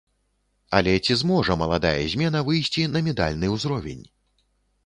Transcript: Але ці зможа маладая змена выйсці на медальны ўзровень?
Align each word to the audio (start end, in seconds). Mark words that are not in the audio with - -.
Але 0.77 0.95
ці 1.07 1.17
зможа 1.19 1.57
маладая 1.63 1.93
змена 2.13 2.43
выйсці 2.49 2.89
на 2.95 2.99
медальны 3.09 3.51
ўзровень? 3.55 4.05